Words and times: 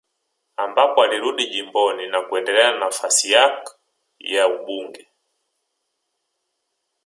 Ambapo 0.55 1.03
alirudi 1.03 1.47
jimboni 1.49 2.07
na 2.07 2.21
kuendelea 2.21 2.71
na 2.71 2.79
nafasi 2.79 3.31
yak 3.31 3.75
ya 4.19 4.47
ubunge 4.47 5.07